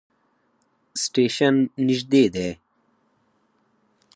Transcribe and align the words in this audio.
سټیشن 1.01 1.55
نژدې 1.85 2.23
دی 2.33 2.49